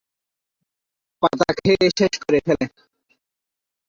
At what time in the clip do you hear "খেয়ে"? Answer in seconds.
1.57-1.87